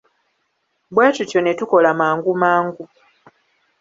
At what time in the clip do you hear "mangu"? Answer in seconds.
1.99-2.31, 2.41-2.83